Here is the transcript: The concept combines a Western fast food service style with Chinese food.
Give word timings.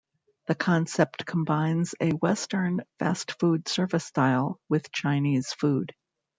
The 0.47 0.55
concept 0.55 1.27
combines 1.27 1.93
a 2.01 2.09
Western 2.09 2.81
fast 2.97 3.39
food 3.39 3.67
service 3.67 4.05
style 4.05 4.59
with 4.67 4.91
Chinese 4.91 5.53
food. 5.53 5.93